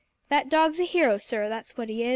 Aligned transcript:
That 0.29 0.49
dog's 0.49 0.79
a 0.79 0.83
hero, 0.83 1.19
sir, 1.19 1.47
that's 1.47 1.77
what 1.77 1.87
he 1.87 2.01
is!" 2.03 2.09